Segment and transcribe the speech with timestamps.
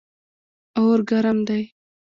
[0.79, 1.63] اور ګرم دی.